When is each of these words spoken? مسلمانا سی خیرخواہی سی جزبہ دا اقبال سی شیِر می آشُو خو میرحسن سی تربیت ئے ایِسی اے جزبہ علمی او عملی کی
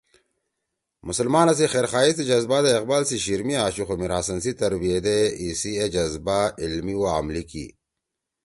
مسلمانا 1.07 1.53
سی 1.57 1.65
خیرخواہی 1.73 2.11
سی 2.17 2.23
جزبہ 2.31 2.57
دا 2.63 2.71
اقبال 2.79 3.03
سی 3.09 3.17
شیِر 3.23 3.41
می 3.47 3.55
آشُو 3.65 3.83
خو 3.87 3.93
میرحسن 3.99 4.37
سی 4.43 4.51
تربیت 4.61 5.05
ئے 5.11 5.17
ایِسی 5.41 5.71
اے 5.79 5.85
جزبہ 5.95 6.39
علمی 6.63 6.93
او 6.97 7.03
عملی 7.17 7.43
کی 7.51 7.65